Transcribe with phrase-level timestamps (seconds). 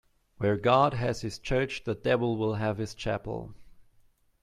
[0.39, 3.53] Where God has his church, the devil will have his chapel.